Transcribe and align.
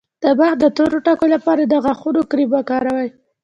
د 0.23 0.25
مخ 0.39 0.53
د 0.61 0.65
تور 0.77 0.91
ټکو 1.05 1.25
لپاره 1.35 1.61
د 1.65 1.73
غاښونو 1.83 2.21
کریم 2.29 2.49
وکاروئ 2.53 3.07